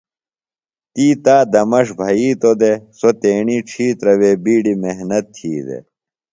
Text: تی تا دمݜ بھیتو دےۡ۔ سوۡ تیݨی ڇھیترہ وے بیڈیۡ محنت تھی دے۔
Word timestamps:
تی 0.93 1.07
تا 1.23 1.35
دمݜ 1.53 1.87
بھیتو 1.97 2.51
دےۡ۔ 2.59 2.77
سوۡ 2.97 3.15
تیݨی 3.21 3.57
ڇھیترہ 3.69 4.13
وے 4.19 4.31
بیڈیۡ 4.43 4.79
محنت 4.83 5.25
تھی 5.35 5.51
دے۔ 5.67 5.79